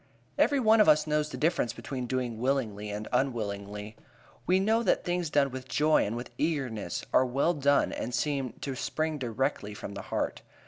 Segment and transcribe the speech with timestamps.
[0.35, 3.95] Every one of us knows the difference between doing willingly and unwillingly.
[4.47, 8.53] We know that things done with joy and with eagerness are well done and seem
[8.61, 10.41] to spring directly from the heart.